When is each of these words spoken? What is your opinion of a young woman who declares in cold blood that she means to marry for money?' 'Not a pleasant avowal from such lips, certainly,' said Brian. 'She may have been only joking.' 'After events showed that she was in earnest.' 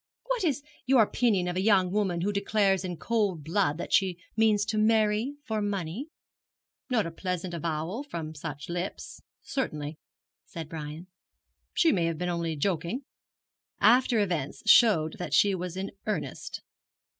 What 0.25 0.43
is 0.43 0.63
your 0.87 1.03
opinion 1.03 1.47
of 1.47 1.55
a 1.55 1.61
young 1.61 1.91
woman 1.91 2.21
who 2.21 2.33
declares 2.33 2.83
in 2.83 2.97
cold 2.97 3.43
blood 3.43 3.77
that 3.77 3.93
she 3.93 4.17
means 4.35 4.65
to 4.65 4.79
marry 4.79 5.35
for 5.45 5.61
money?' 5.61 6.07
'Not 6.89 7.05
a 7.05 7.11
pleasant 7.11 7.53
avowal 7.53 8.01
from 8.03 8.33
such 8.33 8.67
lips, 8.67 9.21
certainly,' 9.43 9.99
said 10.43 10.67
Brian. 10.67 11.05
'She 11.75 11.91
may 11.91 12.05
have 12.05 12.17
been 12.17 12.29
only 12.29 12.55
joking.' 12.55 13.03
'After 13.79 14.19
events 14.19 14.63
showed 14.67 15.19
that 15.19 15.35
she 15.35 15.53
was 15.53 15.77
in 15.77 15.91
earnest.' 16.07 16.63